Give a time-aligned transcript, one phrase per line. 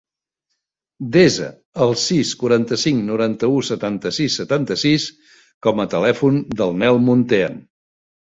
[1.15, 1.49] Desa
[1.85, 5.05] el sis, quaranta-cinc, noranta-u, setanta-sis, setanta-sis
[5.67, 7.63] com a telèfon del Nel Muntean.